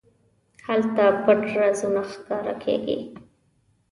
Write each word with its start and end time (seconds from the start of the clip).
هلته 0.67 1.03
پټ 1.23 1.41
رازونه 1.57 2.01
راښکاره 2.05 2.53
کېږي. 2.63 2.99